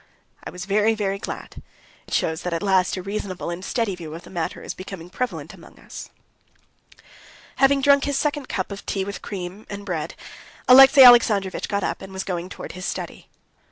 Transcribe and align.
"I 0.43 0.49
was 0.49 0.65
very, 0.65 0.95
very 0.95 1.19
glad. 1.19 1.61
It 2.07 2.13
shows 2.15 2.41
that 2.41 2.53
at 2.55 2.63
last 2.63 2.97
a 2.97 3.03
reasonable 3.03 3.51
and 3.51 3.63
steady 3.63 3.95
view 3.95 4.15
of 4.15 4.23
the 4.23 4.31
matter 4.31 4.63
is 4.63 4.73
becoming 4.73 5.11
prevalent 5.11 5.53
among 5.53 5.77
us." 5.77 6.09
Having 7.57 7.81
drunk 7.83 8.05
his 8.05 8.17
second 8.17 8.49
cup 8.49 8.71
of 8.71 8.83
tea 8.87 9.05
with 9.05 9.21
cream, 9.21 9.67
and 9.69 9.85
bread, 9.85 10.15
Alexey 10.67 11.03
Alexandrovitch 11.03 11.69
got 11.69 11.83
up, 11.83 12.01
and 12.01 12.11
was 12.11 12.23
going 12.23 12.49
towards 12.49 12.73
his 12.73 12.85
study. 12.87 13.29